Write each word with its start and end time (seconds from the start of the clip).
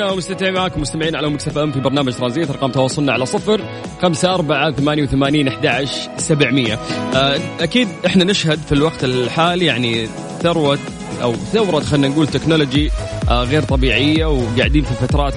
mix 0.00 0.12
مستمرين 0.16 0.54
معكم 0.54 0.80
مستمعين 0.80 1.16
على 1.16 1.28
Mix 1.28 1.58
FM 1.58 1.72
في 1.72 1.80
برنامج 1.80 2.12
ترانزيت 2.12 2.50
أرقام 2.50 2.70
تواصلنا 2.70 3.12
على 3.12 3.26
صفر 3.26 3.60
خمسة 4.02 4.34
أربعة 4.34 4.70
ثمانية 4.70 5.02
وثمانين 5.02 5.48
أحد 5.48 5.88
سبعمية. 6.16 6.74
آه، 7.14 7.38
أكيد 7.60 7.88
إحنا 8.06 8.24
نشهد 8.24 8.58
في 8.58 8.72
الوقت 8.72 9.04
الحالي 9.04 9.64
يعني 9.64 10.08
ثروة 10.42 10.78
أو 11.22 11.34
ثورة 11.34 11.80
خلينا 11.80 12.08
نقول 12.08 12.26
تكنولوجي 12.26 12.90
آه، 13.28 13.44
غير 13.44 13.62
طبيعية 13.62 14.26
وقاعدين 14.26 14.84
في 14.84 14.94
فترات 14.94 15.34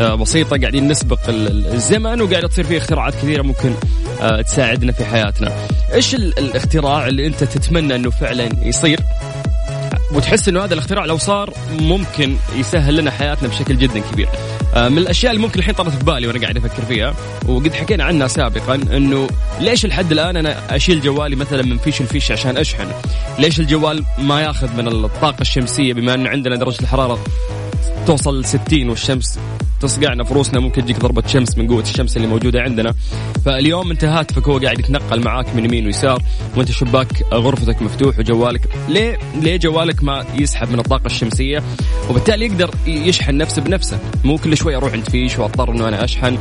آه، 0.00 0.14
بسيطة 0.14 0.60
قاعدين 0.60 0.88
نسبق 0.88 1.18
الزمن 1.28 2.20
وقاعدة 2.20 2.48
تصير 2.48 2.64
فيه 2.64 2.78
اختراعات 2.78 3.14
كثيرة 3.14 3.42
ممكن 3.42 3.74
تساعدنا 4.46 4.92
في 4.92 5.04
حياتنا. 5.04 5.52
إيش 5.94 6.14
الاختراع 6.14 7.06
اللي 7.06 7.26
أنت 7.26 7.44
تتمنى 7.44 7.94
إنه 7.94 8.10
فعلا 8.10 8.48
يصير؟ 8.62 9.00
وتحس 10.14 10.48
إنه 10.48 10.64
هذا 10.64 10.74
الاختراع 10.74 11.04
لو 11.04 11.18
صار 11.18 11.54
ممكن 11.70 12.36
يسهل 12.56 12.96
لنا 12.96 13.10
حياتنا 13.10 13.48
بشكل 13.48 13.78
جدا 13.78 14.00
كبير. 14.00 14.28
آه، 14.74 14.88
من 14.88 14.98
الأشياء 14.98 15.32
اللي 15.32 15.42
ممكن 15.42 15.58
الحين 15.58 15.74
طرت 15.74 15.88
في 15.88 16.04
بالي 16.04 16.26
وأنا 16.26 16.40
قاعد 16.40 16.56
أفكر 16.56 16.82
فيها 16.82 17.14
وقد 17.48 17.74
حكينا 17.74 18.04
عنها 18.04 18.26
سابقا 18.28 18.74
إنه 18.74 19.28
ليش 19.60 19.86
لحد 19.86 20.12
الآن 20.12 20.36
أنا 20.36 20.76
أشيل 20.76 21.00
جوالي 21.00 21.36
مثلا 21.36 21.62
من 21.62 21.78
فيش 21.78 22.00
الفيش 22.00 22.32
عشان 22.32 22.56
أشحن؟ 22.56 22.88
ليش 23.38 23.60
الجوال 23.60 24.04
ما 24.18 24.40
ياخذ 24.40 24.76
من 24.76 24.88
الطاقة 24.88 25.40
الشمسية 25.40 25.92
بما 25.92 26.14
انه 26.14 26.30
عندنا 26.30 26.56
درجة 26.56 26.80
الحرارة 26.80 27.18
توصل 28.06 28.44
60 28.44 28.88
والشمس 28.88 29.38
تصقعنا 29.84 30.24
في 30.24 30.34
روسنا 30.34 30.60
ممكن 30.60 30.84
تجيك 30.84 30.98
ضربة 30.98 31.26
شمس 31.26 31.58
من 31.58 31.68
قوة 31.68 31.82
الشمس 31.82 32.16
اللي 32.16 32.28
موجودة 32.28 32.60
عندنا. 32.60 32.94
فاليوم 33.44 33.90
انت 33.90 34.04
هاتفك 34.04 34.48
هو 34.48 34.58
قاعد 34.58 34.78
يتنقل 34.78 35.20
معاك 35.20 35.56
من 35.56 35.64
يمين 35.64 35.86
ويسار. 35.86 36.22
وانت 36.56 36.70
شباك 36.70 37.22
غرفتك 37.34 37.82
مفتوح 37.82 38.18
وجوالك. 38.18 38.60
ليه؟ 38.88 39.18
ليه 39.40 39.56
جوالك 39.56 40.04
ما 40.04 40.24
يسحب 40.34 40.70
من 40.70 40.78
الطاقة 40.78 41.06
الشمسية؟ 41.06 41.62
وبالتالي 42.10 42.46
يقدر 42.46 42.70
يشحن 42.86 43.36
نفسه 43.36 43.62
بنفسه. 43.62 43.98
مو 44.24 44.38
كل 44.38 44.56
شوي 44.56 44.76
أروح 44.76 44.92
عند 44.92 45.04
فيش 45.10 45.38
واضطر 45.38 45.72
انه 45.72 45.88
أنا 45.88 46.04
اشحن. 46.04 46.38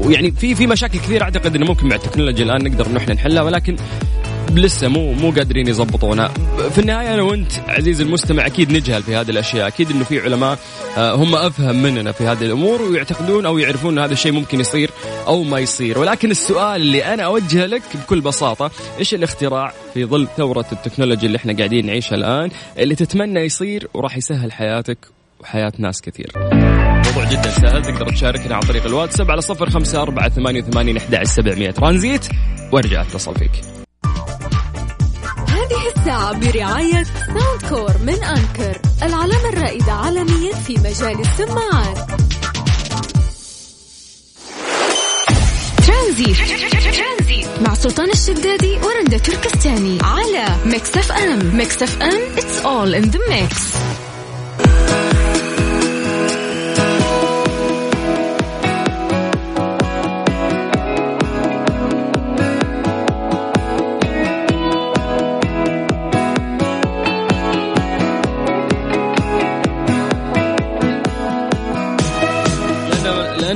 ويعني 0.00 0.30
في 0.30 0.54
في 0.54 0.66
مشاكل 0.66 0.98
كثيرة 0.98 1.22
أعتقد 1.22 1.56
إنه 1.56 1.66
ممكن 1.66 1.88
مع 1.88 1.96
التكنولوجيا 1.96 2.44
الآن 2.44 2.64
نقدر 2.64 2.86
إنه 2.86 2.98
إحنا 2.98 3.14
نحلها. 3.14 3.42
ولكن 3.42 3.76
لسه 4.50 4.88
مو 4.88 5.12
مو 5.12 5.30
قادرين 5.30 5.68
يضبطونها 5.68 6.28
في 6.70 6.78
النهاية 6.78 7.14
أنا 7.14 7.22
وأنت 7.22 7.52
عزيزي 7.68 8.04
المستمع 8.04 8.46
أكيد 8.46 8.72
نجهل 8.72 9.02
في 9.02 9.16
هذه 9.16 9.30
الأشياء. 9.30 9.66
أكيد 9.66 9.90
إنه 9.90 10.04
في 10.04 10.20
علماء 10.20 10.58
آه، 10.96 11.14
هم 11.14 11.34
أفهم 11.34 11.82
مننا 11.82 12.12
في 12.12 12.24
هذه 12.24 12.42
الأمور 12.44 12.82
ويعتقدون 12.82 13.46
أو 13.46 13.58
يعرفون 13.58 13.98
إن 13.98 14.04
هذا 14.04 14.12
الشيء 14.12 14.32
ممكن 14.32 14.60
يصير 14.60 14.90
أو 15.26 15.42
ما 15.42 15.58
يصير. 15.58 15.98
ولكن 15.98 16.30
السؤال 16.30 16.80
اللي 16.80 17.04
أنا 17.04 17.22
اوجهه 17.22 17.66
لك 17.66 17.82
بكل 17.94 18.20
بساطة 18.20 18.70
إيش 18.98 19.14
الاختراع 19.14 19.72
في 19.94 20.04
ظل 20.04 20.28
ثورة 20.36 20.66
التكنولوجيا 20.72 21.26
اللي 21.26 21.36
إحنا 21.36 21.56
قاعدين 21.56 21.86
نعيشها 21.86 22.16
الآن 22.16 22.50
اللي 22.78 22.94
تتمنى 22.94 23.40
يصير 23.40 23.88
وراح 23.94 24.16
يسهل 24.16 24.52
حياتك 24.52 24.98
وحياة 25.40 25.72
ناس 25.78 26.00
كثير؟ 26.00 26.32
موضوع 27.06 27.24
جدا 27.24 27.50
سهل 27.50 27.82
تقدر 27.82 28.08
تشاركنا 28.08 28.54
عن 28.54 28.60
طريق 28.60 28.86
الواتساب 28.86 29.30
على 29.30 29.40
صفر 29.40 29.70
خمسة 29.70 30.02
أربعة 30.02 30.28
ثمانية 30.28 30.62
وثمانين 30.62 30.96
أحد 30.96 31.24
سبعمية. 31.24 31.70
ترانزيت 31.70 32.26
وأرجع 32.72 33.02
أتصل 33.02 33.34
فيك. 33.34 33.71
الساعة 35.96 36.32
برعاية 36.38 37.04
Soundcore 37.04 37.92
من 38.06 38.24
Anker 38.24 38.78
العلامة 39.02 39.48
الرائدة 39.48 39.92
عالميا 39.92 40.54
في 40.54 40.78
مجال 40.78 41.20
السماعات. 41.20 41.98
ترانزيت. 45.86 46.36
مع 47.60 47.74
سلطان 47.74 48.10
الشدادي 48.10 48.76
ورندا 48.76 49.18
تركستاني 49.18 49.98
على 50.02 50.44
Mix 50.66 50.96
FM. 50.96 51.56
Mix 51.56 51.82
FM 51.82 52.36
it's 52.36 52.64
all 52.64 52.94
in 52.94 53.10
the 53.10 53.20
mix. 53.28 53.52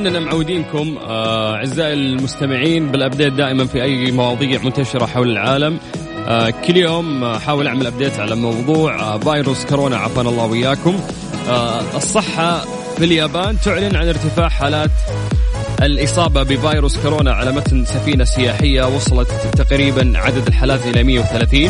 لاننا 0.07 0.31
معودينكم 0.31 0.97
آه، 0.97 1.55
أعزائي 1.55 1.93
المستمعين 1.93 2.91
بال 2.91 3.01
update 3.01 3.33
دائما 3.33 3.65
في 3.65 3.83
أي 3.83 4.11
مواضيع 4.11 4.61
منتشرة 4.63 5.05
حول 5.05 5.31
العالم. 5.31 5.77
آه، 6.27 6.49
كل 6.49 6.77
يوم 6.77 7.23
أحاول 7.23 7.67
أعمل 7.67 7.87
update 7.87 8.19
على 8.19 8.35
موضوع 8.35 8.99
آه، 8.99 9.17
فيروس 9.17 9.65
كورونا 9.65 9.97
عافانا 9.97 10.29
الله 10.29 10.45
وياكم 10.45 10.99
الصحة 11.95 12.59
في 12.97 13.05
اليابان 13.05 13.57
تعلن 13.59 13.95
عن 13.95 14.07
ارتفاع 14.07 14.49
حالات 14.49 14.91
الإصابة 15.81 16.43
بفيروس 16.43 16.97
كورونا 16.97 17.31
على 17.33 17.51
متن 17.51 17.85
سفينة 17.85 18.23
سياحية 18.23 18.83
وصلت 18.95 19.31
تقريبا 19.57 20.13
عدد 20.15 20.47
الحالات 20.47 20.85
إلى 20.85 21.03
130 21.03 21.69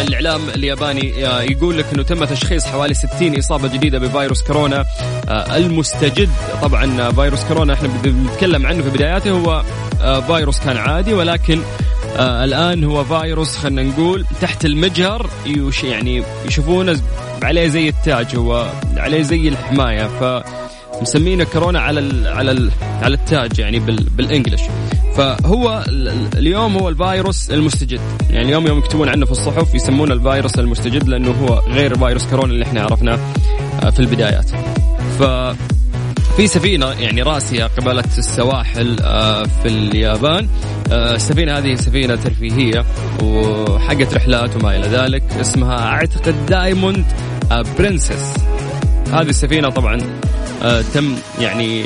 الإعلام 0.00 0.40
الياباني 0.54 1.20
يقول 1.50 1.78
لك 1.78 1.86
أنه 1.94 2.02
تم 2.02 2.24
تشخيص 2.24 2.66
حوالي 2.66 2.94
60 2.94 3.38
إصابة 3.38 3.68
جديدة 3.68 3.98
بفيروس 3.98 4.42
كورونا. 4.42 4.84
آه، 5.28 5.56
المستجد 5.56 6.28
طبعا 6.62 7.10
فيروس 7.10 7.44
كورونا 7.44 7.74
إحنا 7.74 7.88
بنتكلم 8.04 8.66
عنه 8.66 8.82
في 8.82 8.90
بداياته. 8.90 9.30
هو 9.30 9.64
آه، 10.00 10.20
فيروس 10.20 10.60
كان 10.60 10.76
عادي 10.76 11.14
ولكن 11.14 11.62
آه 12.16 12.44
الآن 12.44 12.84
هو 12.84 13.04
فيروس 13.04 13.56
خلينا 13.56 13.82
نقول 13.82 14.26
تحت 14.40 14.64
المجهر 14.64 15.30
يعني 15.84 16.22
يشوفونه 16.46 17.00
عليه 17.42 17.68
زي 17.68 17.88
التاج 17.88 18.36
هو 18.36 18.72
عليه 18.96 19.22
زي 19.22 19.48
الحماية. 19.48 20.04
ف 20.04 20.44
مسمينه 21.02 21.44
كورونا 21.44 21.80
على 21.80 22.00
ال 22.00 22.28
على 22.28 22.50
ال 22.50 22.70
على 23.02 23.14
التاج 23.14 23.58
يعني 23.58 23.78
بال 23.78 24.04
بالإنجلش. 24.16 24.62
فهو 25.16 25.84
اليوم 26.36 26.76
هو 26.76 26.88
الفيروس 26.88 27.50
المستجد. 27.50 28.00
يعني 28.30 28.44
اليوم 28.44 28.66
يوم 28.66 28.78
يكتبون 28.78 29.08
عنه 29.08 29.24
في 29.26 29.32
الصحف 29.32 29.74
يسمونه 29.74 30.14
الفيروس 30.14 30.58
المستجد 30.58 31.08
لأنه 31.08 31.30
هو 31.30 31.62
غير 31.68 31.98
فيروس 31.98 32.26
كورونا 32.26 32.52
اللي 32.52 32.64
إحنا 32.64 32.82
عرفناه 32.82 33.18
آه، 33.82 33.90
في 33.90 34.00
البدايات. 34.00 34.50
ف 35.18 35.22
في 36.36 36.46
سفينة 36.46 36.86
يعني 36.86 37.22
راسية 37.22 37.64
قبالة 37.64 38.04
السواحل 38.18 38.96
آه، 39.02 39.42
في 39.42 39.68
اليابان. 39.68 40.48
آه، 40.92 41.14
السفينة 41.14 41.58
هذه 41.58 41.74
سفينة 41.74 42.16
ترفيهية 42.16 42.84
وحقت 43.22 44.14
رحلات 44.14 44.56
وما 44.56 44.76
إلى 44.76 44.88
ذلك 44.88 45.22
اسمها 45.40 45.78
أعتقد 45.78 46.46
دايموند 46.46 47.04
برنسس. 47.78 48.34
هذه 49.12 49.28
السفينة 49.28 49.70
طبعا 49.70 49.98
تم 50.94 51.16
يعني 51.40 51.84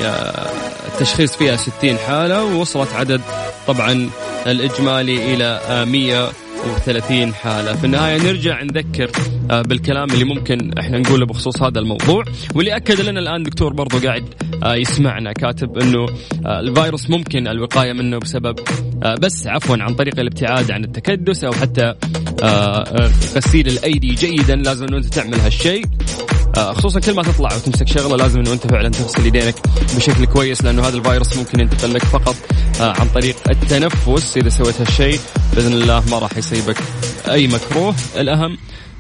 التشخيص 0.95 1.37
فيها 1.37 1.57
60 1.57 1.97
حالة 1.99 2.45
ووصلت 2.45 2.93
عدد 2.93 3.21
طبعا 3.67 4.11
الإجمالي 4.47 5.35
إلى 5.35 5.61
130 5.87 7.35
حالة. 7.35 7.75
في 7.77 7.85
النهاية 7.85 8.19
نرجع 8.23 8.63
نذكر 8.63 9.11
آه، 9.51 9.63
بالكلام 9.63 10.11
اللي 10.11 10.25
ممكن 10.25 10.79
إحنا 10.79 10.99
نقوله 10.99 11.27
بخصوص 11.27 11.63
هذا 11.63 11.79
الموضوع. 11.79 12.25
واللي 12.55 12.77
أكد 12.77 13.01
لنا 13.01 13.21
الآن 13.21 13.43
دكتور 13.43 13.73
برضو 13.73 13.99
قاعد 13.99 14.25
آه، 14.63 14.75
يسمعنا 14.75 15.33
كاتب 15.33 15.79
أنه 15.79 16.07
الفيروس 16.47 17.11
ممكن 17.11 17.49
الوقاية 17.49 17.93
منه 17.93 18.19
بسبب 18.19 18.59
بس 19.21 19.47
عفوا 19.47 19.77
عن 19.81 19.95
طريق 19.95 20.21
الابتعاد 20.21 20.71
عن 20.71 20.85
التكدس 20.85 21.45
أو 21.45 21.53
حتى 21.53 21.95
غسيل 23.37 23.67
الأيدي 23.69 24.15
جيدا 24.15 24.57
لازم 24.57 24.87
أنت 24.95 25.07
تعمل 25.07 25.41
هالشيء. 25.41 25.85
آه، 25.85 26.34
خصوصا 26.55 27.01
كل 27.01 27.15
ما 27.15 27.23
تطلع 27.23 27.55
وتمسك 27.55 27.89
شغلة 27.89 28.17
لازم 28.17 28.41
إنه 28.41 28.53
أنت 28.53 28.67
فعلا 28.67 28.89
تغسل 28.89 29.27
يدينك 29.27 29.55
بشكل 29.97 30.25
كويس 30.27 30.65
لأنه 30.65 30.89
هذا 30.89 30.97
الفيروس 30.97 31.37
ممكن 31.37 31.61
ينتقل 31.61 31.95
لك 31.95 32.05
فقط 32.05 32.37
آه، 32.81 33.01
عن 33.01 33.09
طريق 33.09 33.37
التنفس. 33.51 34.37
إذا 34.37 34.49
سويت 34.49 34.81
هالشيء 34.81 35.21
بإذن 35.55 35.73
الله 35.73 36.03
ما 36.11 36.19
راح 36.19 36.37
يصيبك 36.37 36.77
أي 37.31 37.47
مكروه. 37.47 37.95
الأهم 38.17 38.59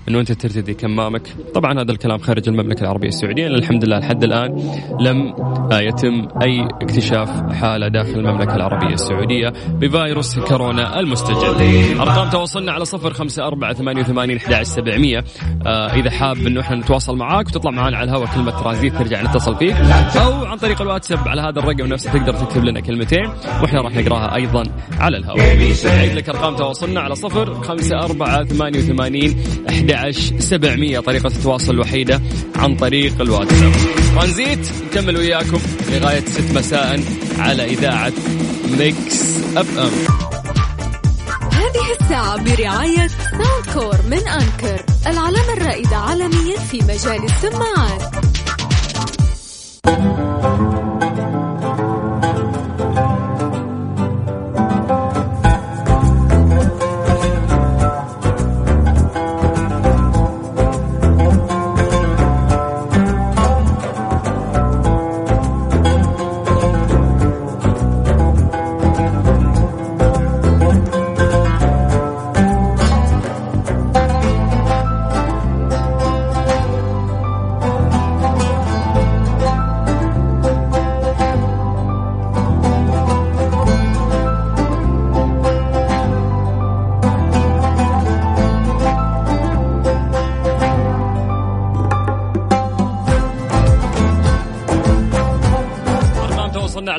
إنه 0.08 0.20
أنت 0.20 0.32
ترتدي 0.32 0.74
كمامك. 0.74 1.22
طبعا 1.54 1.80
هذا 1.80 1.92
الكلام 1.92 2.18
خارج 2.18 2.48
المملكة 2.48 2.82
العربية 2.82 3.08
السعودية. 3.08 3.46
الحمد 3.46 3.84
لله 3.84 3.98
لحد 3.98 4.24
الآن 4.24 4.76
لم 5.00 5.34
يتم 5.72 6.28
أي 6.42 6.68
اكتشاف 6.82 7.52
حالة 7.52 7.88
داخل 7.88 8.18
المملكة 8.18 8.56
العربية 8.56 8.94
السعودية 8.94 9.52
بفيروس 9.68 10.38
كورونا 10.38 11.00
المستجد. 11.00 11.96
أرقام 12.00 12.30
تواصلنا 12.30 12.72
على 12.72 12.84
صفر 12.84 13.12
خمسة 13.12 13.46
أربعة 13.46 13.72
ثمانية 13.72 14.00
وثمانين 14.00 14.38
سبعمية. 14.62 15.24
آه 15.66 15.94
إذا 15.94 16.10
حاب 16.10 16.36
إنه 16.36 16.60
إحنا 16.60 16.76
نتواصل 16.76 17.16
معاك 17.16 17.46
وتطلع 17.46 17.70
معنا 17.70 17.96
على 17.96 18.10
الهواء 18.10 18.28
كلمة 18.34 18.50
ترانزيت 18.50 18.94
ترجع 18.94 19.22
نتصل 19.22 19.56
فيك. 19.56 19.74
أو 20.16 20.44
عن 20.44 20.56
طريق 20.56 20.82
الواتساب 20.82 21.28
على 21.28 21.42
هذا 21.42 21.58
الرقم 21.58 21.86
نفسه 21.86 22.12
تقدر 22.12 22.34
تكتب 22.34 22.64
لنا 22.64 22.80
كلمتين 22.80 23.26
وإحنا 23.62 23.80
راح 23.80 23.96
نقراها 23.96 24.34
أيضا 24.34 24.62
على 24.98 25.16
الهواء. 25.16 25.54
لك 26.14 26.28
أرقام 26.28 26.56
تواصلنا 26.56 27.00
على 27.00 27.14
صفر 27.14 27.54
خمسة 27.54 27.96
أربعة 27.96 28.44
ثمانية 28.44 28.78
وثمانين 28.78 29.36
أحد 29.94 30.41
سبعمية 30.41 31.00
طريقة 31.00 31.26
التواصل 31.26 31.75
الوحيدة 31.75 32.23
عن 32.56 32.76
طريق 32.76 33.20
الواتساب. 33.20 33.73
ترانزيت 34.14 34.69
نكمل 34.87 35.17
وياكم 35.17 35.61
لغاية 35.93 36.25
ست 36.25 36.50
مساء 36.55 37.00
على 37.38 37.64
إذاعة 37.64 38.12
Mix 38.78 39.22
FM 39.56 39.90
هذه 41.52 41.93
الساعة 42.00 42.37
برعاية 42.43 43.08
Soundcore 43.08 43.96
من 44.11 44.29
Anker 44.28 44.84
العلامة 45.06 45.52
الرائدة 45.52 45.97
عالميا 45.97 46.58
في 46.58 46.79
مجال 46.82 47.25
السماعات. 47.25 48.24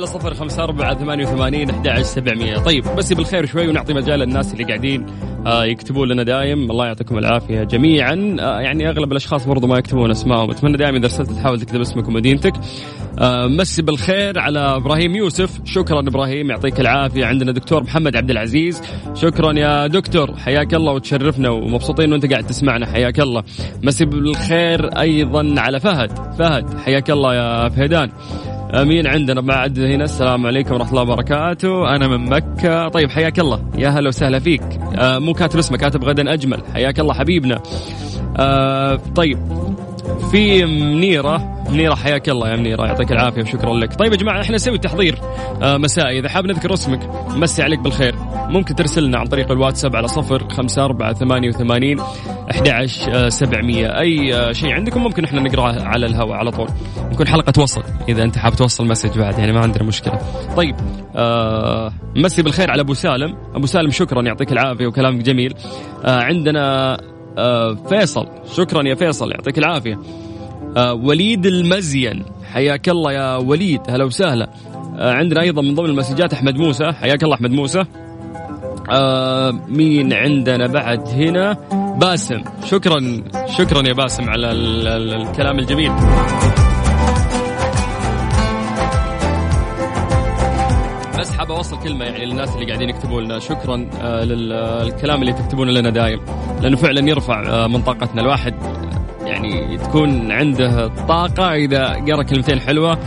على 0.05 0.13
صفر 0.13 0.33
خمسة 0.33 0.63
أربعة 0.63 0.97
ثمانية 0.97 1.25
وثمانين 1.25 1.69
أحد 1.69 2.01
سبعمية. 2.01 2.57
طيب 2.57 2.83
بس 2.97 3.13
بالخير 3.13 3.45
شوي 3.45 3.67
ونعطي 3.67 3.93
مجال 3.93 4.19
للناس 4.19 4.53
اللي 4.53 4.63
قاعدين 4.63 5.05
آه 5.45 5.65
يكتبون 5.65 6.07
لنا 6.07 6.23
دايم. 6.23 6.71
الله 6.71 6.85
يعطيكم 6.85 7.17
العافية 7.17 7.63
جميعا. 7.63 8.37
آه 8.39 8.59
يعني 8.59 8.89
أغلب 8.89 9.11
الأشخاص 9.11 9.47
برضو 9.47 9.67
ما 9.67 9.77
يكتبون 9.77 10.11
أسمائهم. 10.11 10.51
أتمنى 10.51 10.77
دائما 10.77 10.97
إذا 10.97 11.05
أرسلت 11.05 11.31
تحاول 11.31 11.61
تكتب 11.61 11.81
اسمك 11.81 12.07
ومدينتك. 12.07 12.53
آه 13.19 13.47
مسي 13.47 13.81
بالخير 13.81 14.39
على 14.39 14.59
إبراهيم 14.59 15.15
يوسف. 15.15 15.59
شكرا 15.65 15.99
إبراهيم 15.99 16.49
يعطيك 16.49 16.79
العافية. 16.79 17.25
عندنا 17.25 17.51
دكتور 17.51 17.83
محمد 17.83 18.15
عبد 18.15 18.31
العزيز. 18.31 18.81
شكرا 19.13 19.53
يا 19.53 19.87
دكتور 19.87 20.35
حياك 20.37 20.73
الله 20.73 20.93
وتشرفنا 20.93 21.49
ومبسوطين 21.49 22.05
أنه 22.05 22.15
أنت 22.15 22.31
قاعد 22.31 22.47
تسمعنا. 22.47 22.85
حياك 22.85 23.19
الله. 23.19 23.43
مسي 23.83 24.05
بالخير 24.05 24.99
أيضا 24.99 25.55
على 25.57 25.79
فهد. 25.79 26.11
فهد 26.39 26.77
حياك 26.77 27.11
الله 27.11 27.35
يا 27.35 27.69
فهدان. 27.69 28.09
مين 28.83 29.07
عندنا 29.07 29.41
بعد 29.41 29.79
هنا 29.79 30.03
السلام 30.03 30.45
عليكم 30.45 30.73
ورحمة 30.73 30.89
الله 30.89 31.01
وبركاته. 31.01 31.95
أنا 31.95 32.07
من 32.07 32.29
مكة. 32.29 32.87
طيب 32.87 33.09
حياك 33.09 33.39
الله. 33.39 33.59
يا 33.77 33.89
هلا 33.89 34.07
وسهلا 34.07 34.39
فيك. 34.39 34.61
آه 34.97 35.19
مو 35.19 35.33
كاتب 35.33 35.59
اسمك 35.59 35.79
كاتب 35.79 36.03
غدا 36.03 36.33
أجمل. 36.33 36.63
حياك 36.73 36.99
الله 36.99 37.13
حبيبنا. 37.13 37.61
آه 38.37 38.99
طيب. 39.15 39.39
في 40.31 40.65
منيرة. 40.65 41.55
منيرة 41.69 41.95
حياك 41.95 42.29
الله 42.29 42.49
يا 42.49 42.55
منيرة 42.55 42.85
يعطيك 42.85 43.11
العافية 43.11 43.41
وشكرا 43.41 43.73
لك. 43.73 43.95
طيب 43.95 44.11
يا 44.11 44.17
جماعة 44.17 44.41
إحنا 44.41 44.55
نسوي 44.55 44.77
تحضير 44.77 45.19
آه 45.61 45.77
مسائي. 45.77 46.19
إذا 46.19 46.29
حاب 46.29 46.45
نذكر 46.45 46.73
اسمك 46.73 47.09
مسي 47.29 47.63
عليك 47.63 47.79
بالخير. 47.79 48.15
ممكن 48.49 48.75
ترسلنا 48.75 49.17
عن 49.17 49.25
طريق 49.25 49.51
الواتساب 49.51 49.95
على 49.95 50.07
صفر 50.07 50.49
خمسة 50.49 50.85
أربعة 50.85 51.13
ثمانية 51.13 51.49
وثمانين 51.49 51.99
أحد 52.51 52.85
سبعمية. 53.27 53.99
أي 53.99 54.35
آه، 54.35 54.51
شيء 54.51 54.71
عندكم 54.71 55.03
ممكن 55.03 55.23
إحنا 55.23 55.41
نقرأه 55.41 55.83
على 55.83 56.05
الهواء 56.05 56.37
على 56.37 56.51
طول. 56.51 56.67
نكون 57.11 57.27
حلقة 57.27 57.61
وصل. 57.61 57.83
إذا 58.09 58.23
أنت 58.23 58.37
حاب 58.37 58.55
توصل 58.55 58.87
مسج 58.87 59.19
بعد 59.19 59.39
يعني 59.39 59.51
ما 59.51 59.59
عندنا 59.59 59.83
مشكلة. 59.83 60.19
طيب 60.57 60.75
آه 61.15 61.93
مسي 62.15 62.41
بالخير 62.41 62.71
على 62.71 62.81
أبو 62.81 62.93
سالم. 62.93 63.37
أبو 63.55 63.65
سالم 63.65 63.89
شكرا 63.89 64.21
يعطيك 64.21 64.51
العافية 64.51 64.87
وكلامك 64.87 65.21
جميل. 65.21 65.53
عندنا 66.05 66.97
فيصل. 67.89 68.27
شكرا 68.55 68.87
يا 68.87 68.95
فيصل 68.95 69.31
يعطيك 69.31 69.57
العافية. 69.57 69.99
آه 70.77 70.93
وليد 70.93 71.45
المزين 71.45 72.25
حياك 72.53 72.89
الله 72.89 73.11
يا 73.11 73.35
وليد. 73.35 73.81
هلا 73.89 74.03
وسهلا. 74.03 74.49
آه 74.99 75.13
عندنا 75.13 75.41
أيضا 75.41 75.61
من 75.61 75.75
ضمن 75.75 75.89
المسجات 75.89 76.33
أحمد 76.33 76.55
موسى. 76.55 76.91
حياك 76.91 77.23
الله 77.23 77.35
أحمد 77.35 77.51
موسى. 77.51 77.83
آه 78.91 79.51
مين 79.67 80.13
عندنا 80.13 80.67
بعد 80.67 81.07
هنا؟ 81.07 81.57
باسم. 81.99 82.41
شكرا 82.65 83.23
شكرا 83.57 83.87
يا 83.87 83.93
باسم 83.93 84.29
على 84.29 84.51
ال 84.51 84.87
ال 84.87 85.13
الكلام 85.21 85.59
الجميل. 85.59 85.91
بس 91.19 91.31
حاب 91.31 91.51
أوصل 91.51 91.79
كلمة 91.79 92.05
يعني 92.05 92.25
للناس 92.25 92.55
اللي 92.55 92.65
قاعدين 92.65 92.89
يكتبوا 92.89 93.21
لنا. 93.21 93.39
شكرا 93.39 93.89
آه 94.01 94.23
للكلام 94.23 95.21
اللي 95.21 95.33
تكتبونه 95.33 95.71
لنا 95.71 95.89
دايم. 95.89 96.19
لأنه 96.61 96.77
فعلا 96.77 97.09
يرفع 97.09 97.43
آه 97.47 97.67
من 97.67 97.81
طاقتنا 97.81 98.21
الواحد 98.21 98.53
يعني 99.25 99.77
تكون 99.77 100.31
عنده 100.31 100.87
طاقة 100.87 101.53
إذا 101.53 101.87
قرأ 101.87 102.23
كلمتين 102.23 102.59
حلوة 102.59 102.97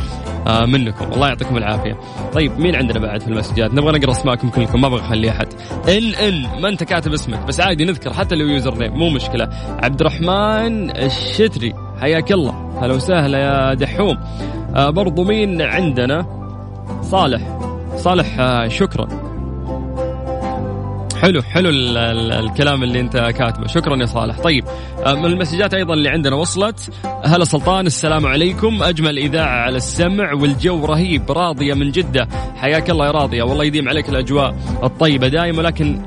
آه 0.46 0.66
منكم. 0.66 1.12
الله 1.12 1.28
يعطيكم 1.28 1.56
العافية. 1.56 1.98
طيب 2.32 2.60
مين 2.60 2.74
عندنا 2.74 2.98
بعد 2.98 3.20
في 3.20 3.28
المسجات؟ 3.28 3.74
نبغى 3.74 3.98
نقرأ 3.98 4.10
أسماءكم 4.10 4.48
كلكم 4.48 4.80
ما 4.80 4.86
أبغى 4.86 5.00
أخلي 5.00 5.30
أحد. 5.30 5.46
إن 5.88 6.14
إن 6.14 6.60
ما 6.62 6.68
أنت 6.68 6.84
كاتب 6.84 7.12
اسمك 7.12 7.46
بس 7.46 7.60
عادي 7.60 7.84
نذكر 7.84 8.12
حتى 8.12 8.34
لو 8.34 8.46
يوزر 8.46 8.78
نيم 8.78 8.92
مو 8.92 9.10
مشكلة. 9.10 9.48
عبد 9.82 10.00
الرحمن 10.00 10.90
الشتري 10.90 11.74
حياك 12.00 12.32
الله. 12.32 12.78
هلا 12.82 12.94
وسهلا 12.94 13.38
يا 13.38 13.74
دحوم. 13.74 14.18
آه 14.76 14.90
برضو 14.90 15.24
مين 15.24 15.62
عندنا؟ 15.62 16.26
صالح. 17.02 17.58
صالح 17.96 18.36
شكرا. 18.68 19.27
حلو 21.22 21.42
حلو 21.42 21.68
ال 21.68 21.96
ال 21.96 22.32
الكلام 22.32 22.82
اللي 22.82 23.00
انت 23.00 23.16
كاتبه. 23.16 23.66
شكرا 23.66 23.96
يا 23.96 24.06
صالح. 24.06 24.38
طيب 24.38 24.64
آه، 25.06 25.14
من 25.14 25.24
المسجات 25.24 25.74
أيضا 25.74 25.94
اللي 25.94 26.08
عندنا 26.08 26.36
وصلت. 26.36 26.90
هلا 27.24 27.44
سلطان 27.44 27.86
السلام 27.86 28.26
عليكم. 28.26 28.82
أجمل 28.82 29.18
إذاعة 29.18 29.62
على 29.62 29.76
السمع 29.76 30.32
والجو 30.32 30.84
رهيب 30.84 31.32
راضية 31.32 31.74
من 31.74 31.90
جدة. 31.90 32.28
حياك 32.56 32.90
الله 32.90 33.06
يا 33.06 33.10
راضية 33.10 33.42
والله 33.42 33.64
يديم 33.64 33.88
عليك 33.88 34.08
الأجواء 34.08 34.56
الطيبة 34.82 35.28
دائما 35.28 35.58
ولكن 35.58 36.02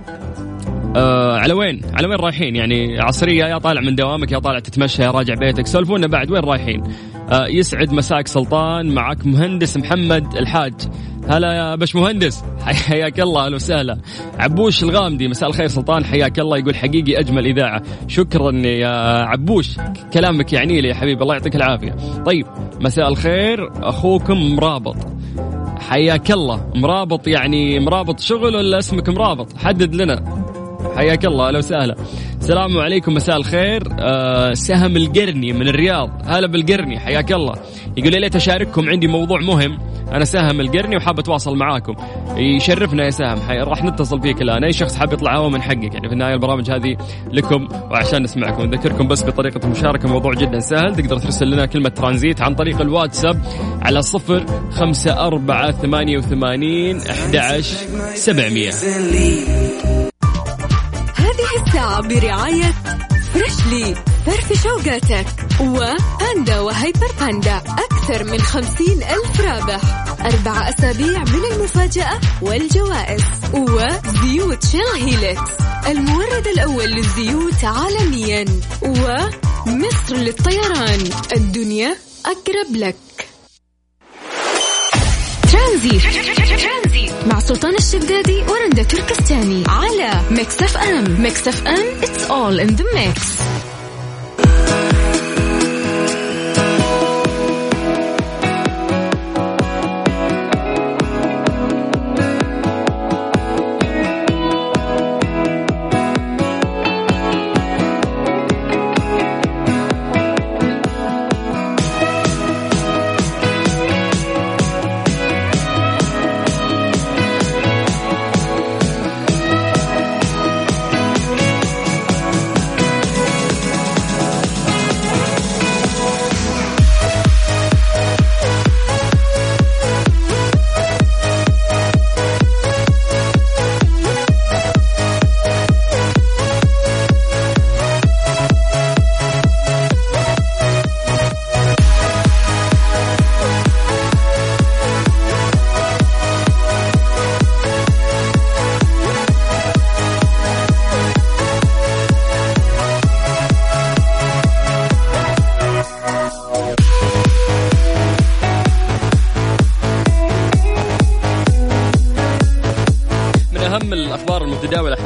آه 0.96 1.38
على 1.38 1.54
وين؟ 1.54 1.82
على 1.94 2.08
وين 2.08 2.18
رايحين؟ 2.18 2.56
يعني 2.56 3.00
عصرية 3.00 3.46
يا 3.46 3.58
طالع 3.58 3.82
من 3.82 3.96
دوامك 3.96 4.32
يا 4.32 4.40
طالع 4.40 4.60
تتمشى 4.60 5.04
يا 5.04 5.12
راجع 5.12 5.34
بيتك، 5.34 5.68
سولفونا 5.68 6.08
بعد 6.08 6.32
وين 6.32 6.44
رايحين؟ 6.44 6.84
آه 7.30 7.48
يسعد 7.48 7.94
مساك 7.94 8.28
سلطان 8.28 8.94
معك 8.94 9.26
مهندس 9.26 9.78
محمد 9.78 10.36
الحاج. 10.36 10.74
هلا 11.30 11.54
يا 11.54 11.76
باش 11.76 11.96
مهندس 11.96 12.44
حياك 12.62 13.20
الله 13.20 13.46
أهلا 13.46 13.56
وسهلا. 13.56 13.98
عبوش 14.40 14.84
الغامدي 14.84 15.28
مساء 15.28 15.50
الخير 15.50 15.68
سلطان 15.68 16.06
حياك 16.06 16.40
الله. 16.40 16.58
يقول 16.58 16.76
حقيقي 16.76 17.20
أجمل 17.20 17.46
إذاعة. 17.46 17.82
شكرا 18.08 18.52
يا 18.52 19.24
عبوش. 19.26 19.78
كلامك 20.14 20.54
يعني 20.54 20.82
لي 20.82 20.88
يا 20.88 20.94
حبيبي 20.94 21.24
الله 21.24 21.34
يعطيك 21.34 21.56
العافية. 21.56 21.96
طيب 22.26 22.46
مساء 22.82 23.08
الخير 23.08 23.70
أخوكم 23.90 24.56
مرابط. 24.56 24.96
حياك 25.80 26.32
الله. 26.32 26.72
مرابط 26.76 27.28
يعني 27.28 27.80
مرابط 27.80 28.20
شغل 28.20 28.56
ولا 28.56 28.78
اسمك 28.78 29.10
مرابط؟ 29.10 29.58
حدد 29.58 29.96
لنا. 29.96 30.46
حياك 30.96 31.26
الله 31.26 31.48
أهلا 31.48 31.58
وسهلا. 31.58 31.96
السلام 32.40 32.78
عليكم 32.78 33.14
مساء 33.14 33.38
الخير. 33.38 33.84
أه 34.00 34.54
سهم 34.54 34.98
القرني 34.98 35.54
من 35.54 35.68
الرياض. 35.68 36.10
هلا 36.26 36.48
بالقرني 36.48 37.00
حياك 37.00 37.32
الله. 37.32 37.54
يقول 37.98 38.12
لي 38.12 38.20
ليت 38.20 38.36
أشارككم 38.36 38.90
عندي 38.90 39.08
موضوع 39.08 39.42
مهم. 39.42 39.91
أنا 40.12 40.26
سهم 40.26 40.62
القرني 40.62 40.98
وحاب 40.98 41.20
أتواصل 41.20 41.58
معاكم. 41.58 41.94
يشرفنا 42.38 43.06
يا 43.06 43.10
سهم 43.10 43.40
راح 43.52 43.84
نتصل 43.84 44.22
فيك 44.22 44.42
الآن. 44.42 44.64
أي 44.64 44.74
شخص 44.74 44.96
حاب 44.96 45.14
يطلع 45.14 45.38
هو 45.38 45.50
من 45.50 45.62
حقك. 45.62 45.94
يعني 45.94 46.08
في 46.08 46.14
النهاية 46.14 46.34
البرامج 46.34 46.72
هذه 46.72 46.98
لكم 47.32 47.68
وعشان 47.92 48.24
نسمعكم. 48.24 48.64
نذكركم 48.64 49.08
بس 49.08 49.24
بطريقة 49.24 49.60
المشاركه 49.64 50.10
موضوع 50.10 50.34
جدا 50.34 50.60
سهل. 50.60 50.96
تقدر 50.96 51.18
ترسل 51.18 51.52
لنا 51.52 51.66
كلمة 51.66 51.90
ترانزيت 51.90 52.42
عن 52.42 52.56
طريق 52.56 52.82
الواتساب 52.82 53.42
على 53.82 54.02
صفر 54.02 54.46
خمسة 54.72 55.28
أربعة 55.28 55.72
ثمانية 55.72 56.18
وثمانين 56.18 56.98
أحد 56.98 57.62
سبعمية. 58.16 58.72
هذه 61.16 61.66
الساعة 61.68 62.02
برعاية 62.02 62.72
فريشلي 63.34 63.96
فرف 64.26 64.64
شوقاتك 64.64 65.26
وباندا 65.62 66.60
وهيبر 66.60 67.12
باندا 67.20 67.58
أكثر 67.58 68.24
من 68.24 68.40
خمسين 68.40 68.98
ألف 68.98 69.42
رابح. 69.42 70.01
أربع 70.26 70.70
أسابيع 70.70 71.20
من 71.20 71.42
المفاجأة 71.52 72.20
والجوائز 72.42 73.24
وزيوت 73.54 74.66
Shell 74.66 74.82
Helix 74.96 75.52
المورد 75.88 76.48
الأول 76.48 76.86
للزيوت 76.86 77.64
عالميا 77.64 78.46
ومصر 78.82 80.16
للطيران. 80.16 81.10
الدنيا 81.36 81.96
أقرب 82.26 82.76
لك. 82.76 82.96
ترانزيت. 85.52 86.02
مع 87.28 87.40
سلطان 87.40 87.76
الشدادي 87.76 88.44
ورندا 88.44 88.84
تركستاني 88.84 89.64
على 89.68 90.22
Mix 90.32 90.62
FM. 90.62 91.22
Mix 91.22 91.48
FM 91.48 92.02
it's 92.02 92.30
all 92.30 92.60
in 92.60 92.76
the 92.76 92.86
mix. 92.96 93.42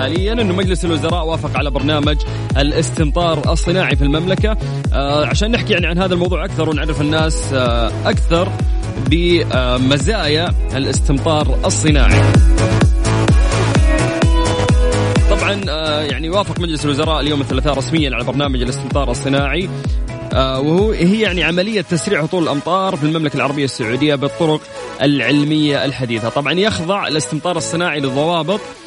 حاليا 0.06 0.34
إنه 0.34 0.56
مجلس 0.56 0.86
الوزراء 0.86 1.26
وافق 1.26 1.58
على 1.58 1.72
برنامج 1.72 2.18
الاستمطار 2.58 3.52
الصناعي 3.52 3.96
في 3.96 4.04
المملكة. 4.04 4.58
آه 4.94 5.26
عشان 5.26 5.52
نحكي 5.52 5.74
يعني 5.74 5.88
عن 5.88 5.98
هذا 5.98 6.14
الموضوع 6.14 6.46
أكثر 6.46 6.70
ونعرف 6.70 7.02
الناس 7.02 7.54
آه 7.54 7.92
أكثر 8.06 8.50
بمزايا 9.10 10.54
الاستمطار 10.76 11.60
الصناعي. 11.66 12.22
طبعا 15.30 15.62
آه 15.70 16.02
يعني 16.02 16.30
وافق 16.30 16.60
مجلس 16.60 16.86
الوزراء 16.86 17.22
اليوم 17.22 17.42
الثلاثاء 17.42 17.78
رسميا 17.78 18.16
على 18.16 18.24
برنامج 18.24 18.62
الاستمطار 18.62 19.12
الصناعي. 19.12 19.70
آه 20.34 20.60
وهو 20.60 20.92
هي 20.92 21.22
يعني 21.22 21.44
عملية 21.44 21.82
تسريع 21.82 22.22
هطول 22.22 22.44
الأمطار 22.44 22.96
في 22.96 23.04
المملكة 23.04 23.36
العربية 23.36 23.66
السعودية 23.66 24.16
بالطرق 24.16 24.62
العلمية 25.02 25.86
الحديثة. 25.86 26.30
طبعا 26.30 26.54
يخضع 26.54 27.08
الاستمطار 27.08 27.58
الصناعي 27.58 28.00
لضوابط 28.00 28.60
آه، 28.60 28.85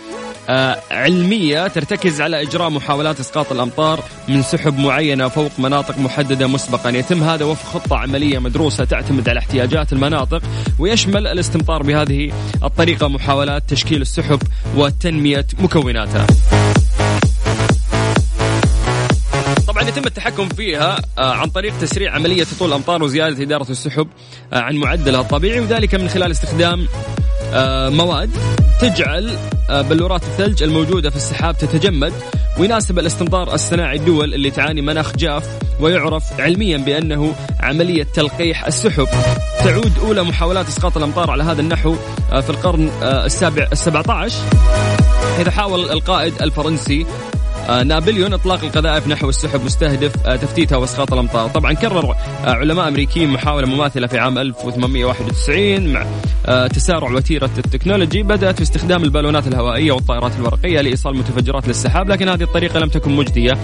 علمية 0.91 1.69
ترتكز 1.69 2.21
على 2.21 2.43
إجراء 2.43 2.71
محاولات 2.71 3.21
إسقاط 3.21 3.53
الأمطار 3.53 4.05
من 4.29 4.43
سحب 4.43 4.79
معينة 4.79 5.29
فوق 5.29 5.51
مناطق 5.59 5.99
محددة 5.99 6.47
مسبقا. 6.47 6.91
يتم 6.91 7.23
هذا 7.23 7.45
وفق 7.45 7.69
خطة 7.69 7.97
عملية 7.97 8.39
مدروسة 8.39 8.85
تعتمد 8.85 9.29
على 9.29 9.39
احتياجات 9.39 9.93
المناطق 9.93 10.43
ويشمل 10.79 11.27
الاستمطار 11.27 11.83
بهذه 11.83 12.33
الطريقة 12.65 13.09
محاولات 13.09 13.63
تشكيل 13.69 14.03
السحب 14.03 14.43
وتنمية 14.77 15.47
مكوناتها. 15.59 16.27
طبعا 19.69 19.83
يتم 19.83 20.07
التحكم 20.07 20.49
فيها 20.49 21.01
آه، 21.19 21.33
عن 21.33 21.49
طريق 21.49 21.79
تسريع 21.81 22.15
عملية 22.15 22.43
هطول 22.43 22.69
الأمطار 22.69 23.03
وزيادة 23.03 23.43
إدارة 23.43 23.71
السحب 23.71 24.09
آه، 24.53 24.59
عن 24.59 24.77
معدلها 24.77 25.21
الطبيعي 25.21 25.61
وذلك 25.61 25.95
من 25.95 26.09
خلال 26.09 26.31
استخدام 26.31 26.89
مواد 27.91 28.31
تجعل 28.81 29.31
آه، 29.71 29.83
بلورات 29.83 30.23
الثلج 30.23 30.63
الموجودة 30.63 31.11
في 31.11 31.17
السحاب 31.17 31.59
تتجمد 31.59 32.13
ويناسب 32.59 32.99
الاستمطار 32.99 33.55
الصناعي 33.55 33.97
الدول 33.97 34.35
اللي 34.35 34.51
تعاني 34.51 34.83
مناخ 34.83 35.17
جاف 35.17 35.59
ويعرف 35.81 36.41
علميا 36.41 36.77
بأنه 36.79 37.35
عملية 37.61 38.03
تلقيح 38.15 38.67
السحب. 38.67 39.09
تعود 39.65 39.93
أولى 39.99 40.23
محاولات 40.23 40.69
إسقاط 40.69 40.97
الأمطار 40.97 41.31
على 41.31 41.43
هذا 41.43 41.61
النحو 41.61 41.97
آه، 42.33 42.41
في 42.41 42.51
القرن 42.51 42.91
آه، 43.03 43.27
السابع 43.27 43.69
السبعة 43.73 44.05
عشر 44.09 44.43
حيث 45.37 45.49
حاول 45.49 45.91
القائد 45.91 46.43
الفرنسي 46.43 47.03
آه، 47.03 47.28
نابليون 47.69 48.33
إطلاق 48.33 48.65
القذائف 48.65 49.09
نحو 49.09 49.29
السحب 49.29 49.65
مستهدف 49.65 50.27
آه، 50.27 50.37
تفتيتها 50.37 50.77
واسقاط 50.77 51.13
الأمطار. 51.13 51.49
طبعا 51.49 51.73
كرر 51.73 52.11
آه، 52.11 52.51
علماء 52.51 52.89
أمريكيين 52.89 53.31
محاولة 53.31 53.67
مماثلة 53.67 54.07
في 54.07 54.19
عام 54.19 54.39
1891 54.39 55.93
مع 55.93 56.07
تسارع 56.67 57.11
وتيرة 57.13 57.51
التكنولوجي. 57.59 58.23
بدأت 58.23 58.57
في 58.57 58.63
استخدام 58.63 59.05
البالونات 59.05 59.47
الهوائية 59.47 59.93
والطائرات 59.93 60.33
الورقية 60.39 60.81
لإيصال 60.81 61.17
متفجرات 61.17 61.69
للسحاب 61.69 62.09
لكن 62.09 62.29
هذه 62.29 62.43
الطريقة 62.43 62.81
لم 62.81 62.89
تكن 62.89 63.17
مجدية 63.17 63.59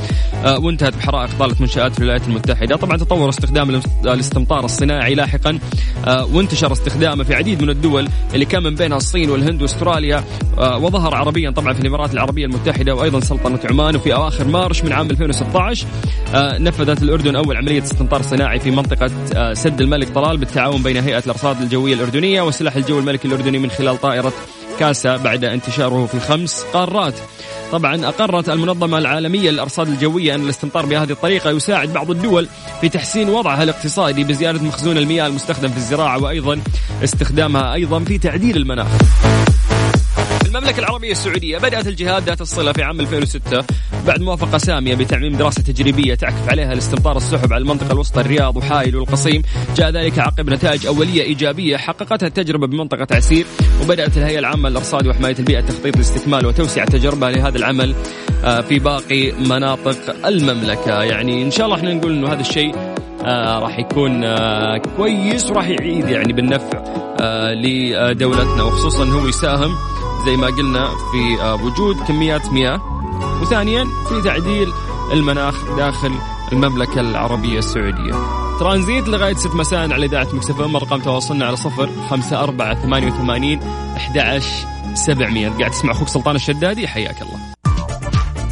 وانتهت 0.45 0.97
بحرائق 0.97 1.31
طالت 1.39 1.61
منشآت 1.61 1.93
في 1.93 1.99
الولايات 1.99 2.29
المتحدة. 2.29 2.77
طبعا 2.77 2.97
تطور 2.97 3.29
استخدام 3.29 3.81
الاستمطار 4.05 4.65
الصناعي 4.65 5.15
لاحقا 5.15 5.59
وانتشر 6.07 6.73
استخدامه 6.73 7.25
في 7.25 7.35
عديد 7.35 7.63
من 7.63 7.71
الدول 7.71 8.09
اللي 8.35 8.45
كان 8.45 8.63
من 8.63 8.75
بينها 8.75 8.97
الصين 8.97 9.31
والهند 9.31 9.63
واستراليا 9.63 10.25
وظهر 10.59 11.15
عربيا 11.15 11.51
طبعا 11.51 11.73
في 11.73 11.81
الإمارات 11.81 12.15
العربية 12.15 12.47
المتحدة 12.47 12.95
وأيضا 12.95 13.21
سلطنة 13.21 13.61
عمان. 13.71 13.94
السودان 13.95 14.01
وفي 14.01 14.15
أواخر 14.15 14.49
مارش 14.49 14.85
من 14.85 14.93
عام 14.93 15.11
2016 15.11 15.87
آه، 16.35 16.59
نفذت 16.59 17.03
الأردن 17.03 17.37
أول 17.37 17.57
عملية 17.57 17.83
استمطار 17.83 18.23
صناعي 18.23 18.61
في 18.61 18.71
منطقة 18.71 19.11
آه، 19.37 19.55
سد 19.55 19.81
الملك 19.81 20.09
طلال 20.09 20.37
بالتعاون 20.37 20.83
بين 20.83 20.97
هيئة 20.97 21.19
الأرصاد 21.19 21.61
الجوية 21.61 21.95
الأردنية 21.95 22.43
وسلاح 22.43 22.77
الجو 22.77 22.99
الملكي 22.99 23.29
الأردني 23.29 23.59
من 23.59 23.71
خلال 23.71 24.01
طائرة 24.01 24.33
كاسا 24.79 25.17
بعد 25.17 25.45
انتشاره 25.45 26.07
في 26.07 26.21
خمس 26.21 26.63
قارات. 26.73 27.15
طبعا 27.73 28.07
أقرت 28.09 28.49
المنظمة 28.49 28.99
العالمية 28.99 29.51
للأرصاد 29.51 29.89
الجوية 29.89 30.35
أن 30.35 30.45
الاستمطار 30.45 30.87
بهذه 30.87 31.11
الطريقة 31.11 31.51
يساعد 31.51 31.93
بعض 31.93 32.11
الدول 32.11 32.49
في 32.81 32.89
تحسين 32.89 33.29
وضعها 33.29 33.63
الاقتصادي 33.63 34.25
بزيادة 34.25 34.63
مخزون 34.63 34.99
المياه 34.99 35.27
المستخدم 35.27 35.69
في 35.69 35.77
الزراعة 35.77 36.23
وأيضا 36.23 36.61
استخدامها 37.05 37.75
أيضا 37.75 38.05
في 38.05 38.19
تعديل 38.19 38.57
المناخ. 38.57 38.89
المملكة 40.57 40.79
العربية 40.79 41.13
السعودية 41.13 41.59
بدأت 41.59 41.87
الجهات 41.87 42.23
ذات 42.23 42.41
الصلة 42.41 42.73
في 42.73 42.83
عام 42.83 43.01
2006 43.01 43.65
بعد 44.07 44.21
موافقة 44.21 44.59
سامية 44.59 44.95
بتعميم 44.95 45.37
دراسة 45.37 45.63
تجريبية 45.63 46.15
تعكف 46.15 46.49
عليها 46.49 46.73
الاستمطار 46.73 47.17
السحب 47.17 47.53
على 47.53 47.63
المنطقة 47.63 47.93
الوسطى 47.93 48.21
الرياض 48.21 48.57
وحائل 48.57 48.97
والقصيم. 48.97 49.43
جاء 49.77 49.91
ذلك 49.91 50.19
عقب 50.19 50.51
نتائج 50.51 50.87
أولية 50.87 51.23
إيجابية 51.23 51.77
حققتها 51.77 52.27
التجربة 52.27 52.67
بمنطقة 52.67 53.07
عسير 53.17 53.47
وبدأت 53.83 54.17
الهيئة 54.17 54.39
العامة 54.39 54.69
للأرصاد 54.69 55.07
وحماية 55.07 55.37
البيئة 55.39 55.61
تخطيط 55.61 55.97
لاستكمال 55.97 56.47
وتوسيع 56.47 56.85
تجربة 56.85 57.31
لهذا 57.31 57.59
العمل 57.59 57.95
آه، 58.45 58.61
في 58.61 58.79
باقي 58.79 59.33
مناطق 59.33 60.27
المملكة. 60.27 61.03
يعني 61.03 61.43
إن 61.43 61.51
شاء 61.51 61.67
الله 61.67 61.77
إحنا 61.77 61.95
نقول 61.95 62.13
أنه 62.13 62.33
هذا 62.33 62.41
الشيء 62.41 62.75
آه 63.25 63.59
راح 63.59 63.79
يكون 63.79 64.25
آه 64.25 64.79
كويس 64.97 65.51
وراح 65.51 65.69
يعيد 65.69 66.09
يعني 66.09 66.33
بالنفع 66.33 66.85
آه 67.21 67.55
لدولتنا 67.55 68.63
وخصوصا 68.63 69.05
هو 69.05 69.29
يساهم 69.29 69.94
زي 70.25 70.37
ما 70.37 70.47
قلنا 70.47 70.89
في 71.13 71.43
آه، 71.43 71.55
وجود 71.55 71.97
كميات 72.09 72.53
مياه. 72.53 72.81
وثانيا 73.43 73.85
في 74.09 74.23
تعديل 74.23 74.73
المناخ 75.13 75.77
داخل 75.77 76.15
المملكة 76.53 77.01
العربية 77.01 77.59
السعودية. 77.59 78.15
ترانزيت 78.61 79.09
لغاية 79.09 79.35
6 79.35 79.57
مساء 79.57 79.93
على 79.93 80.07
إذاعة 80.07 80.29
مكسفة 80.33 80.79
رقم 80.79 81.01
تواصلنا 81.01 81.47
على 81.47 81.57
صفر 81.57 81.91
خمسة 82.11 82.43
أربعة 82.43 82.83
ثمانية 82.83 83.13
وثمانين 83.13 83.61
أحد 83.97 84.43
سبعمية. 84.95 85.49
قاعد 85.49 85.71
تسمع 85.71 85.93
أخوك 85.93 86.09
سلطان 86.09 86.37
الشدادي 86.37 86.89
حياك 86.89 87.23
الله. 87.23 87.39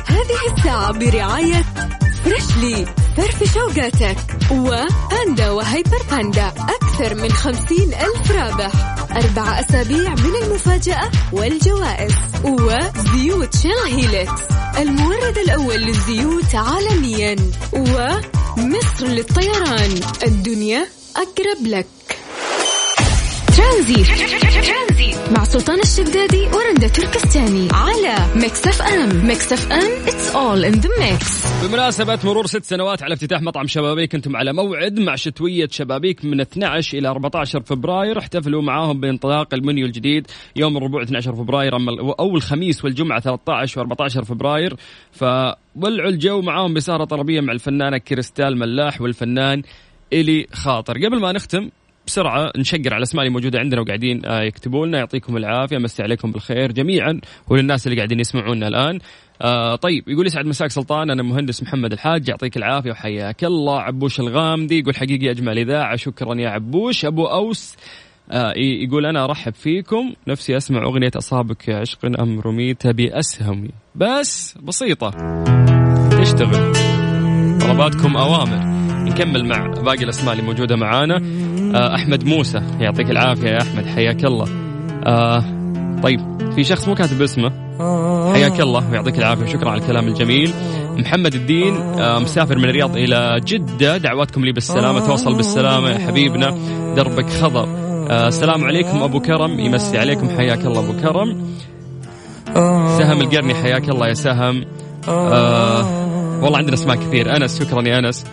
هذه 0.06 0.54
الساعة 0.56 0.92
برعاية 0.92 1.64
فريشلي 2.24 2.86
فرف 3.16 3.54
شوقاتك 3.54 4.16
وباندا 4.50 5.50
وهيبر 5.50 6.02
باندا 6.10 6.46
أكثر 6.48 7.14
من 7.14 7.32
خمسين 7.32 7.94
ألف 7.94 8.30
رابح. 8.30 8.91
أربع 9.16 9.61
أسابيع 9.61 10.14
من 10.14 10.35
المفاجأة 10.42 11.11
والجوائز 11.33 12.12
وزيوت 12.45 13.57
Shell 13.56 13.72
Helix 13.87 14.42
المورد 14.78 15.38
الأول 15.38 15.76
للزيوت 15.81 16.54
عالميا 16.54 17.37
ومصر 17.73 19.07
للطيران. 19.07 20.00
الدنيا 20.23 20.87
أقرب 21.16 21.66
لك. 21.66 21.87
ترانزيت. 23.57 24.07
مع 25.32 25.44
سلطان 25.44 25.80
الشدادي 25.80 26.46
ورندا 26.46 26.88
تركستاني 26.88 27.68
على 27.72 28.14
Mix 28.37 28.66
FM 28.66 29.26
Mix 29.26 29.52
FM 29.52 30.06
it's 30.06 30.34
all 30.34 30.64
in 30.64 30.72
the 30.72 30.90
mix 31.00 31.46
بمناسبة 31.66 32.18
مرور 32.24 32.46
ست 32.46 32.64
سنوات 32.64 33.02
على 33.02 33.14
افتتاح 33.14 33.42
مطعم 33.42 33.66
شبابيك 33.66 34.14
أنتم 34.14 34.36
على 34.36 34.52
موعد 34.52 35.00
مع 35.00 35.14
شتوية 35.14 35.68
شبابيك 35.70 36.24
من 36.24 36.40
12 36.40 36.98
إلى 36.98 37.08
14 37.08 37.62
فبراير. 37.62 38.18
احتفلوا 38.18 38.62
معاهم 38.62 39.00
بانطلاق 39.00 39.54
المنيو 39.54 39.86
الجديد 39.86 40.26
يوم 40.56 40.76
الربوع 40.76 41.02
12 41.02 41.34
فبراير 41.34 41.76
أما 41.76 42.14
أو 42.20 42.36
الخميس 42.36 42.84
والجمعة 42.84 43.20
13 43.20 43.86
و14 43.86 44.24
فبراير. 44.24 44.76
فولعوا 45.12 46.10
الجو 46.10 46.40
معاهم 46.40 46.74
بسهرة 46.74 47.04
طربية 47.04 47.40
مع 47.40 47.52
الفنانة 47.52 47.98
كريستال 47.98 48.58
ملاح 48.58 49.00
والفنان 49.00 49.62
إلي 50.12 50.46
خاطر. 50.52 51.06
قبل 51.06 51.20
ما 51.20 51.32
نختم 51.32 51.70
بسرعة 52.06 52.52
نشقر 52.56 52.80
على 52.87 52.97
الأسماء 52.97 53.23
اللي 53.23 53.35
موجودة 53.35 53.59
عندنا 53.59 53.80
وقاعدين 53.80 54.26
آه، 54.26 54.42
يكتبوا 54.42 54.87
لنا 54.87 54.99
يعطيكم 54.99 55.37
العافية. 55.37 55.78
مسي 55.78 56.02
عليكم 56.02 56.32
بالخير 56.32 56.73
جميعا 56.73 57.21
وللناس 57.49 57.87
اللي 57.87 57.97
قاعدين 57.97 58.21
يسمعونا 58.21 58.68
الآن. 58.68 58.99
آه 59.42 59.76
طيب 59.76 60.09
يقول 60.09 60.26
يسعد 60.26 60.47
مساك 60.47 60.71
سلطان. 60.71 61.11
أنا 61.11 61.23
مهندس 61.23 61.62
محمد 61.62 61.92
الحاج. 61.92 62.28
يعطيك 62.28 62.56
العافية 62.56 62.90
وحياك 62.90 63.44
الله. 63.44 63.80
عبوش 63.80 64.21
الغامدي 64.21 64.78
يقول 64.78 64.97
حقيقي 64.97 65.30
أجمل 65.30 65.59
إذاعة. 65.59 65.97
شكرا 65.97 66.35
يا 66.35 66.49
عبوش. 66.49 67.04
أبو 67.04 67.25
أوس 67.25 67.76
آه 68.30 68.52
يقول 68.56 69.06
أنا 69.06 69.25
أرحب 69.25 69.54
فيكم. 69.54 70.14
نفسي 70.28 70.56
أسمع 70.56 70.85
أغنية 70.85 71.11
أصابك 71.16 71.68
يا 71.68 71.76
عشق 71.76 72.21
أم 72.21 72.40
رميت 72.40 72.87
باسهمي 72.87 73.71
بس 73.94 74.59
بسيطة. 74.62 75.11
تشتغل 76.21 76.73
طلباتكم 77.61 78.16
أوامر. 78.16 78.71
نكمل 79.02 79.49
مع 79.49 79.66
باقي 79.66 80.04
الأسماء 80.04 80.32
اللي 80.32 80.44
موجودة 80.44 80.76
معانا. 80.76 81.23
آه 81.75 81.94
أحمد 81.94 82.25
موسى 82.25 82.62
يعطيك 82.80 83.11
العافية 83.11 83.49
يا 83.49 83.62
أحمد 83.62 83.87
حياك 83.87 84.25
الله. 84.25 84.49
آه 85.06 85.44
طيب 86.02 86.21
في 86.54 86.64
شخص 86.64 86.88
مو 86.88 86.94
كاتب 86.94 87.23
اسمه. 87.23 87.52
حياك 88.32 88.61
الله 88.61 88.90
ويعطيك 88.90 89.18
العافية 89.18 89.47
شكرا 89.47 89.71
على 89.71 89.80
الكلام 89.80 90.09
الجميل. 90.09 90.52
محمد 90.99 91.35
الدين 91.35 91.76
آه 91.76 92.18
مسافر 92.18 92.59
من 92.59 92.64
الرياض 92.64 92.97
إلى 92.97 93.40
جدة. 93.44 93.97
دعواتكم 93.97 94.44
لي 94.44 94.52
بالسلامة 94.52 95.06
توصل 95.06 95.37
بالسلامة 95.37 95.90
يا 95.90 95.99
حبيبنا. 95.99 96.56
دربك 96.97 97.30
خضر. 97.30 97.68
آه 98.11 98.28
السلام 98.28 98.64
عليكم 98.64 99.02
أبو 99.02 99.21
كرم 99.21 99.61
يمسي 99.61 99.99
عليكم 99.99 100.28
حياك 100.28 100.66
الله 100.66 100.80
أبو 100.80 100.92
كرم. 100.92 101.52
سهم 102.99 103.21
القرني 103.21 103.54
حياك 103.54 103.88
الله 103.88 104.09
يا 104.09 104.14
سهم. 104.14 104.64
آه 105.09 106.01
والله 106.42 106.58
عندنا 106.58 106.75
أسماء 106.75 106.96
كثير. 106.96 107.37
أنس 107.37 107.58
شكرا 107.58 107.82
يا 107.82 107.99
أنس. 107.99 108.25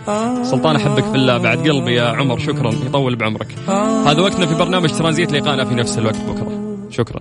سلطان 0.42 0.76
أحبك 0.76 1.04
في 1.04 1.14
الله. 1.14 1.38
بعد 1.38 1.68
قلبي 1.68 1.94
يا 1.94 2.04
عمر 2.04 2.38
شكرا. 2.38 2.70
يطول 2.86 3.16
بعمرك. 3.16 3.54
هذا 4.06 4.20
وقتنا 4.20 4.46
في 4.46 4.54
برنامج 4.54 4.88
ترانزيت 4.88 5.32
لقاءنا 5.32 5.64
في 5.64 5.74
نفس 5.74 5.98
الوقت. 5.98 6.16
بكرة. 6.16 6.76
شكرا. 6.90 7.20